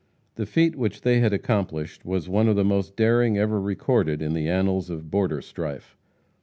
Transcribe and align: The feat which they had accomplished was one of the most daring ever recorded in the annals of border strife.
The 0.33 0.47
feat 0.47 0.75
which 0.75 1.01
they 1.01 1.19
had 1.19 1.31
accomplished 1.31 2.05
was 2.05 2.27
one 2.27 2.47
of 2.47 2.55
the 2.55 2.63
most 2.65 2.95
daring 2.95 3.37
ever 3.37 3.61
recorded 3.61 4.19
in 4.19 4.33
the 4.33 4.47
annals 4.49 4.89
of 4.89 5.11
border 5.11 5.43
strife. 5.43 5.95